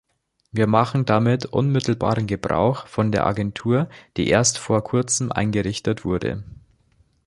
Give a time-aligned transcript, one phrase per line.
[0.51, 6.43] Wir machen damit unmittelbaren Gebrauch von der Agentur, die erst vor kurzem eingerichtet wurde.